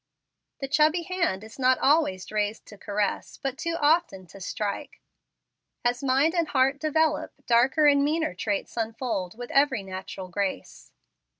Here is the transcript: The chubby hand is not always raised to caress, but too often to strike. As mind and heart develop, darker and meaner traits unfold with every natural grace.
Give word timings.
The 0.61 0.67
chubby 0.67 1.03
hand 1.03 1.43
is 1.43 1.59
not 1.59 1.77
always 1.77 2.31
raised 2.31 2.65
to 2.65 2.75
caress, 2.79 3.37
but 3.37 3.55
too 3.55 3.77
often 3.79 4.25
to 4.33 4.41
strike. 4.41 4.99
As 5.85 6.01
mind 6.03 6.33
and 6.33 6.47
heart 6.47 6.79
develop, 6.79 7.35
darker 7.45 7.85
and 7.85 8.03
meaner 8.03 8.33
traits 8.33 8.75
unfold 8.75 9.37
with 9.37 9.51
every 9.51 9.83
natural 9.83 10.27
grace. 10.27 10.91